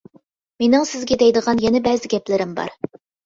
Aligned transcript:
-مېنىڭ 0.15 0.85
سىزگە 0.91 1.17
دەيدىغان 1.23 1.61
يەنە 1.65 1.83
بەزى 1.89 2.11
گەپلىرىم 2.17 2.57
بار. 2.61 2.75